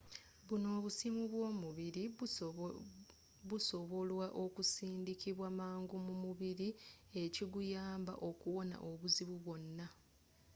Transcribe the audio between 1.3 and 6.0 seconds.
bwomubiri busobolwa okusindikibwa mangu